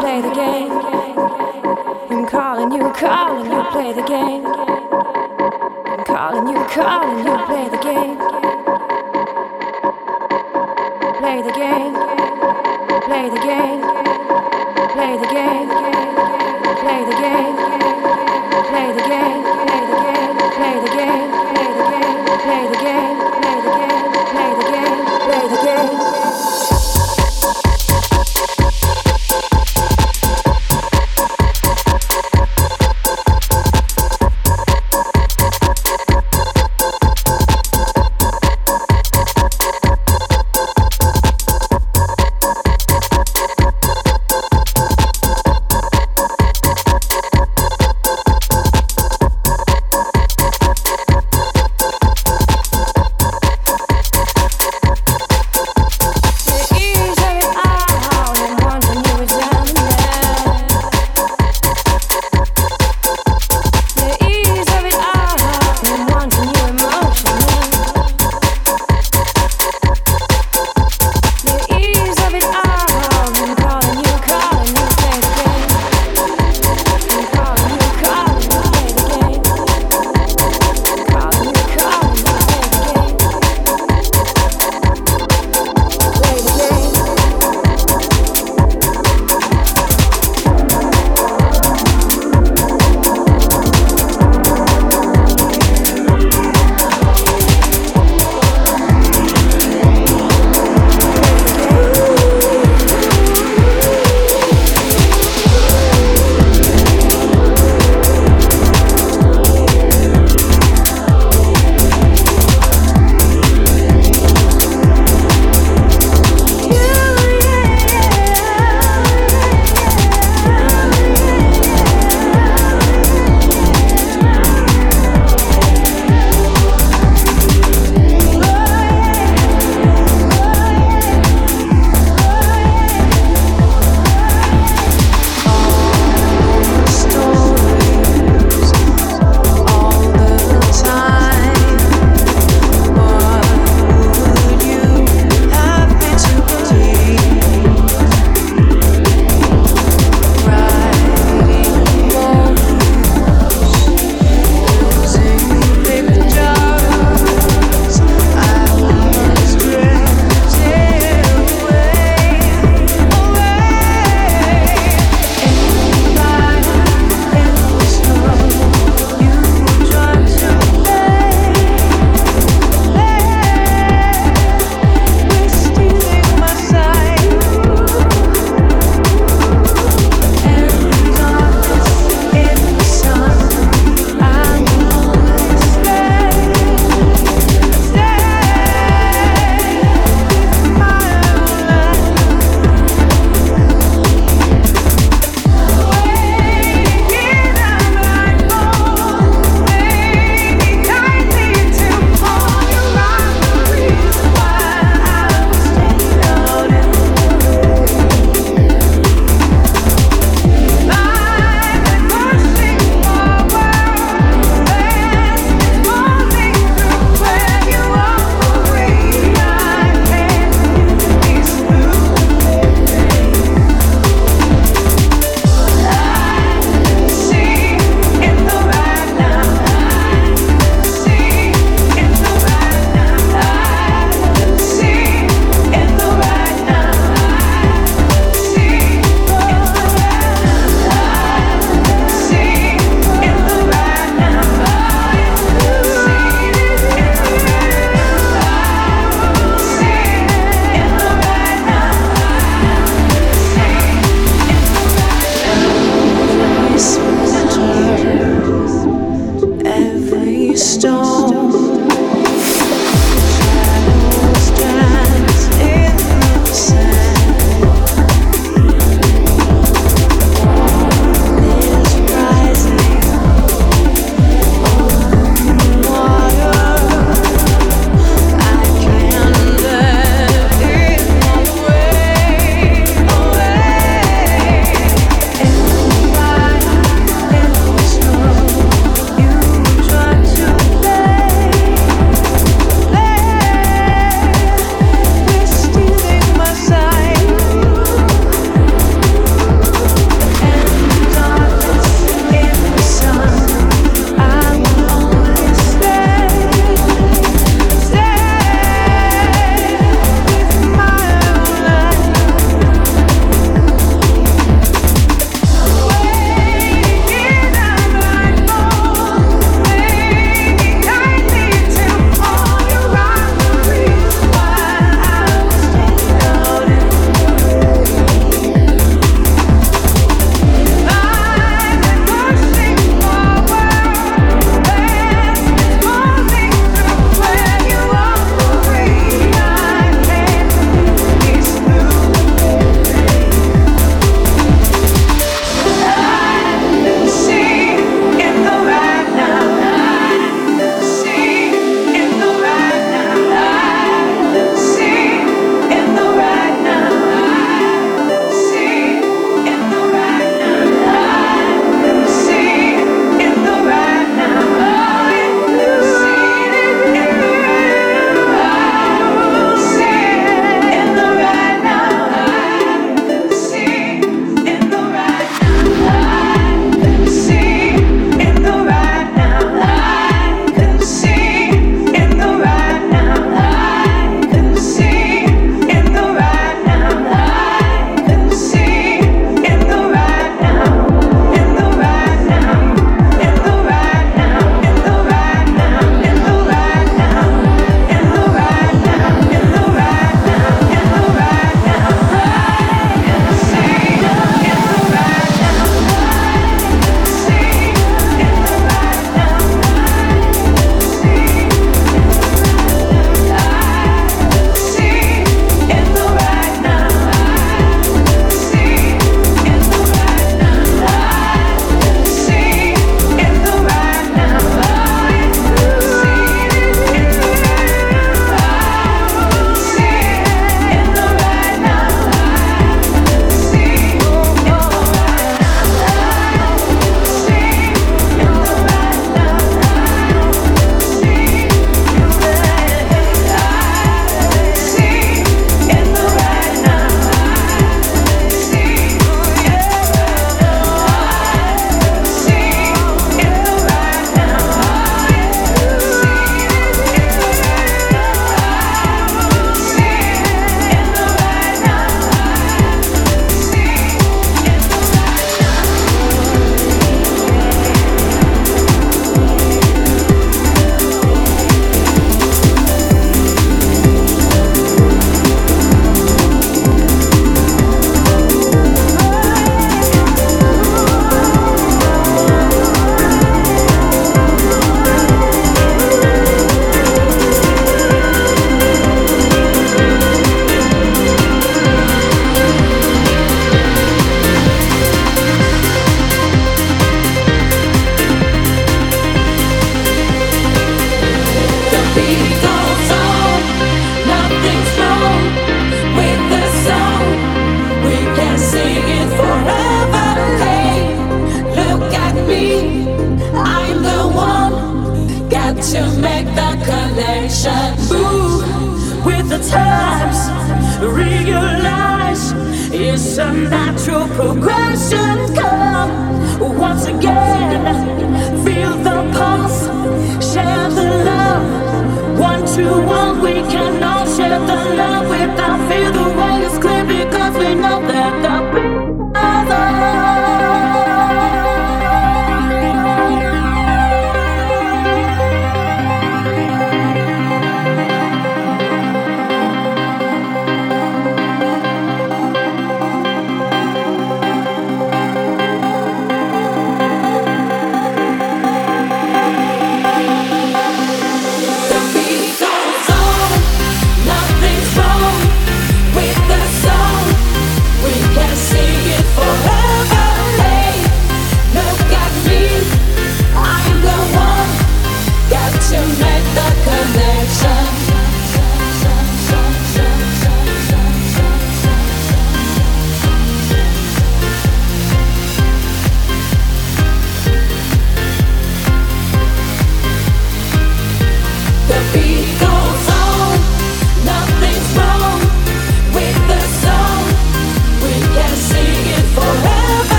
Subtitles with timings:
[0.00, 0.70] play the game.
[2.10, 4.44] Him calling you, calling you, play the game.
[5.92, 8.16] Him calling you, calling you, play the game.
[11.20, 11.94] Play the game.
[13.08, 13.80] Play the game.
[14.94, 15.68] Play the game.
[16.80, 17.56] Play the game play the game,
[18.68, 20.10] play the game, play the game,
[20.56, 21.30] play the game,
[22.44, 23.96] play the game, play the game,
[24.32, 26.33] play the game, play the game.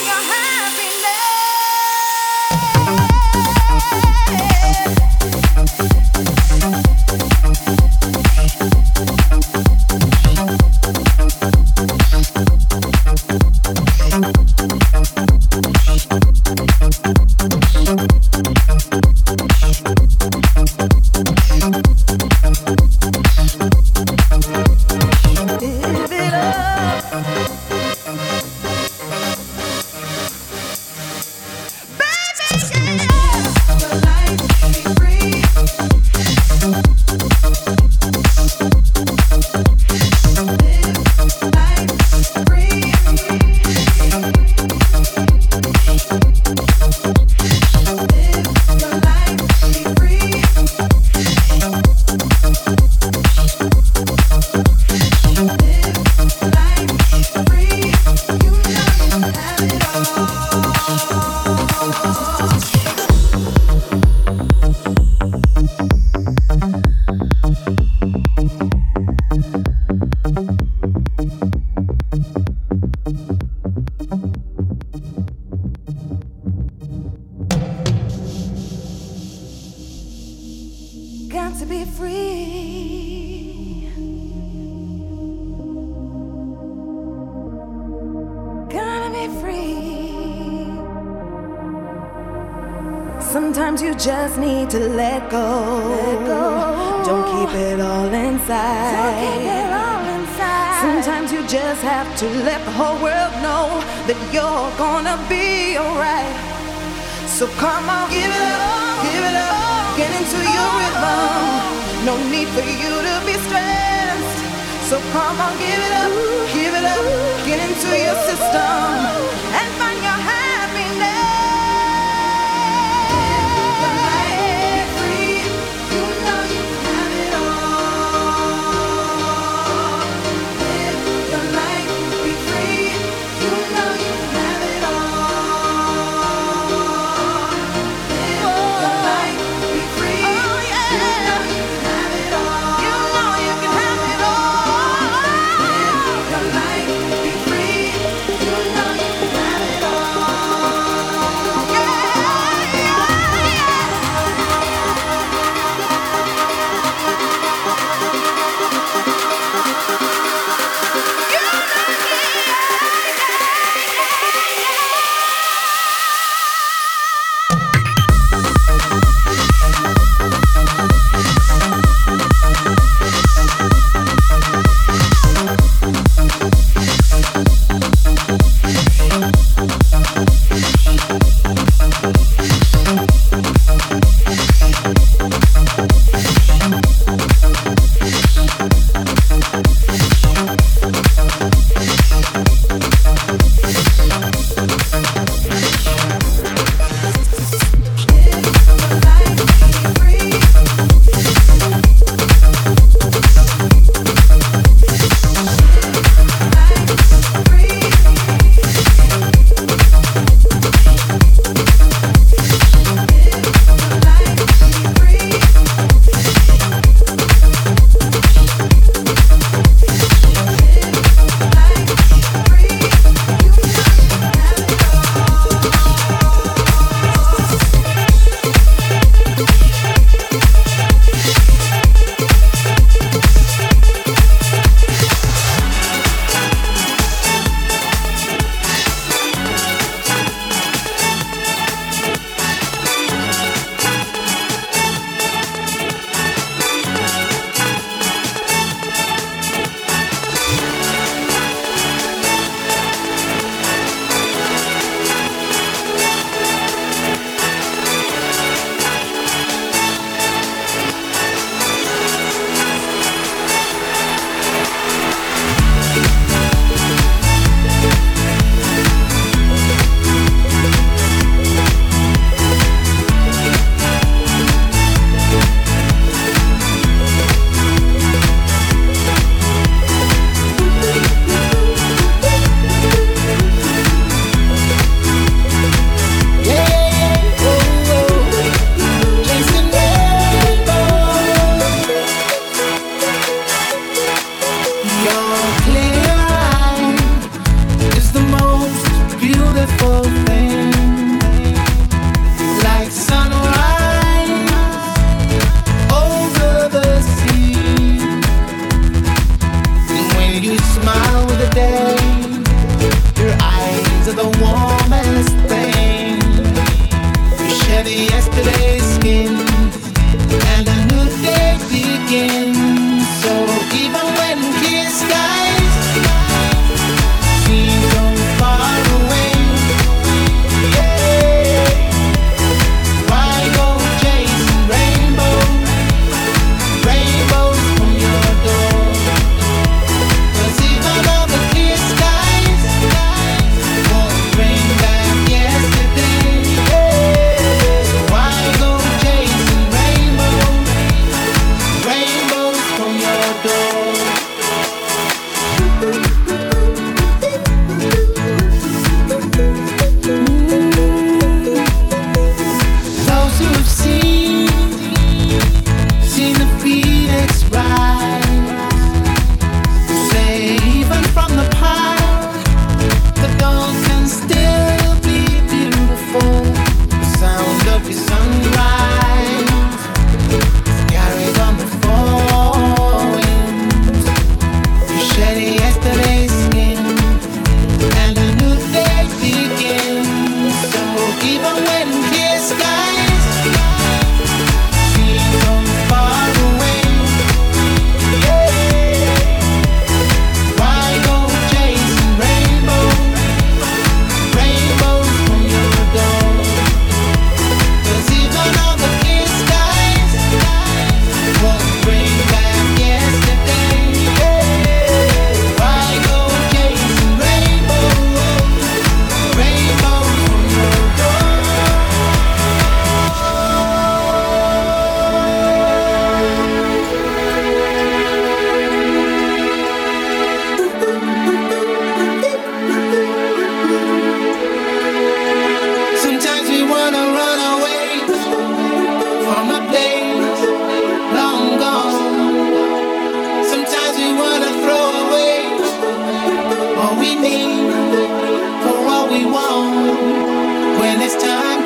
[0.00, 0.31] on heart.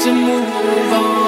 [0.06, 1.25] Cause the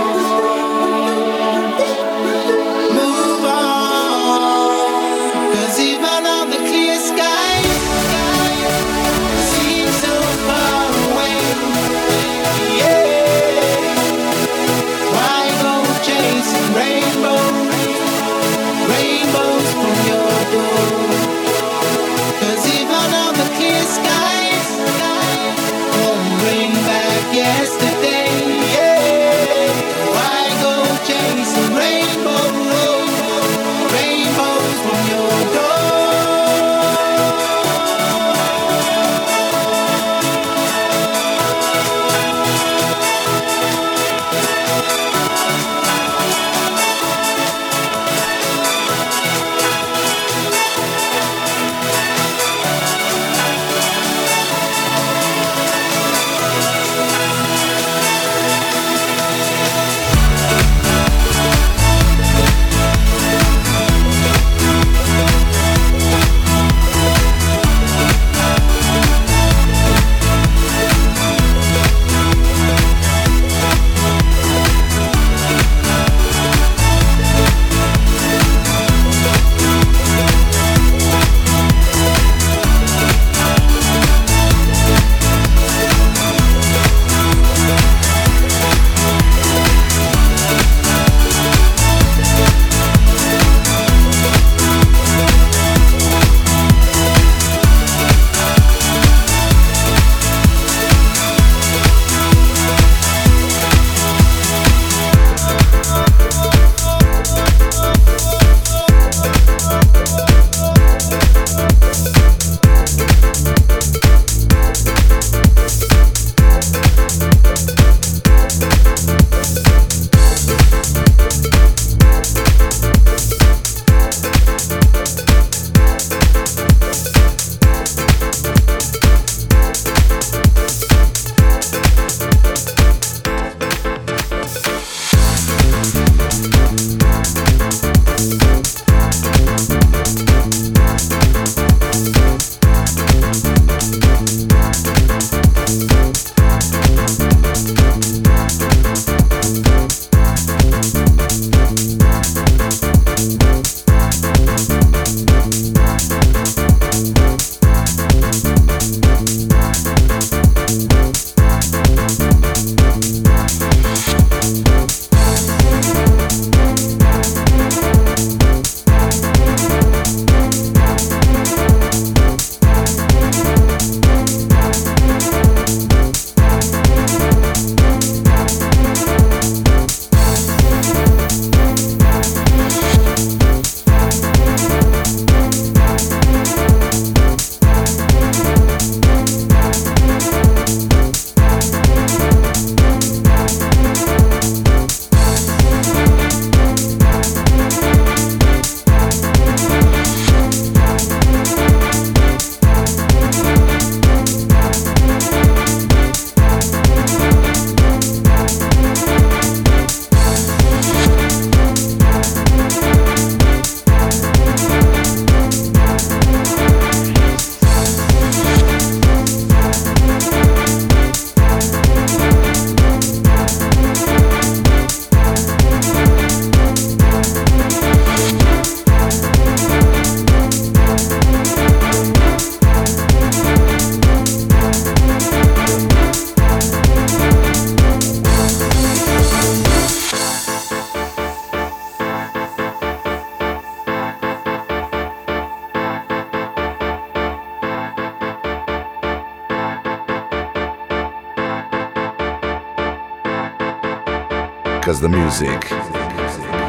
[255.29, 255.64] music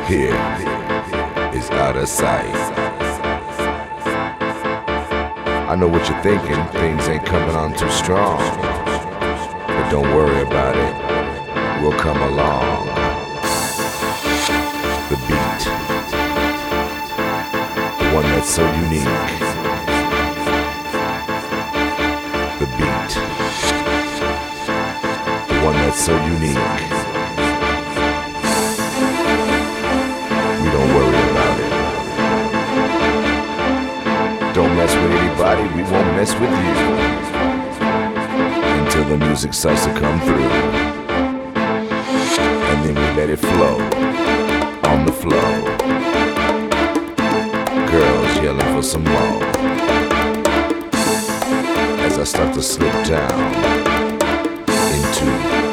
[0.05, 0.35] here
[1.55, 2.53] is out of sight.
[5.69, 8.48] I know what you're thinking, things ain't coming on too strong.
[39.09, 40.51] The music starts to come through.
[42.69, 43.79] And then we let it flow
[44.83, 45.63] on the flow.
[47.89, 49.43] Girls yelling for some more.
[52.05, 53.53] As I start to slip down
[54.93, 55.68] into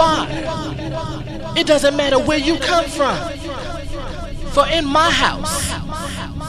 [0.00, 0.26] are.
[1.56, 3.16] It doesn't matter where you come from.
[4.50, 5.70] For in my house,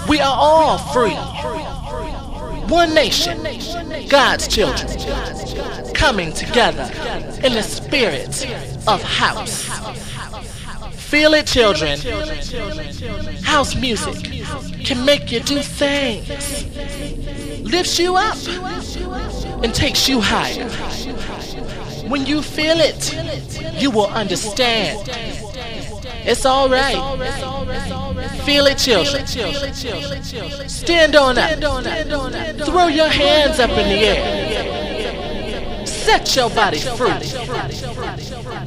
[0.07, 1.15] we are all free.
[2.68, 3.44] One nation,
[4.07, 4.88] God's children,
[5.94, 6.90] coming together
[7.44, 8.48] in the spirit
[8.88, 9.69] of house.
[10.94, 11.99] Feel it, children.
[13.44, 14.23] House music
[14.86, 16.30] can make you do things,
[17.64, 18.38] lifts you up
[19.64, 20.69] and takes you higher.
[22.12, 25.10] When you feel it, you will understand.
[26.26, 27.00] It's alright.
[28.44, 29.26] Feel it, children.
[30.68, 31.58] Stand on up.
[32.66, 35.88] Throw your hands up in the air.
[35.88, 37.08] Set your body free.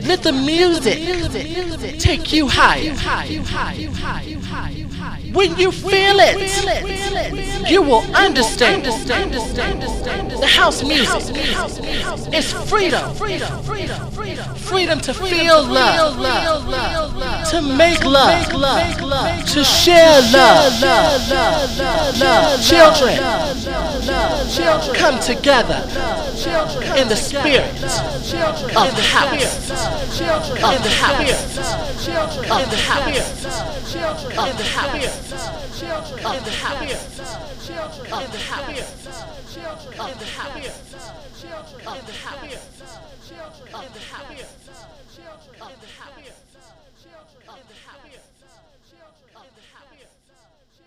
[0.08, 2.94] Let the music take you higher.
[5.34, 8.84] When you feel it, you will understand.
[8.84, 11.36] The house music
[12.32, 13.14] is freedom.
[13.14, 16.16] Freedom freedom, freedom, freedom to feel love,
[17.50, 18.46] to make love,
[19.46, 20.72] to share love.
[22.62, 23.18] Children,
[24.94, 25.80] come together
[26.96, 27.82] in the spirit
[28.76, 29.70] of the house,
[30.62, 31.58] of the house,
[32.50, 33.38] of the house,
[34.38, 35.40] of the house of
[35.70, 37.20] the house, of the house,
[38.12, 39.06] of the house,
[39.98, 41.00] of the house, of
[42.06, 42.50] the house, the
[43.70, 44.00] house, the
[45.88, 46.43] house.